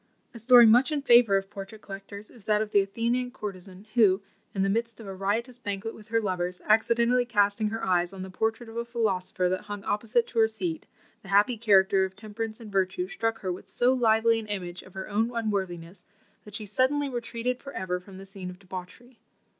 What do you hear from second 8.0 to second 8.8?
on the portrait of